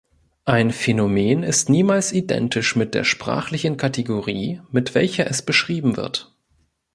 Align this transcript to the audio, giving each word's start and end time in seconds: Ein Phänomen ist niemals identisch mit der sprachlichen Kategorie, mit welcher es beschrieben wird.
Ein 0.45 0.71
Phänomen 0.71 1.43
ist 1.43 1.69
niemals 1.69 2.11
identisch 2.11 2.75
mit 2.75 2.95
der 2.95 3.03
sprachlichen 3.03 3.77
Kategorie, 3.77 4.59
mit 4.71 4.95
welcher 4.95 5.27
es 5.29 5.43
beschrieben 5.43 5.95
wird. 5.95 6.35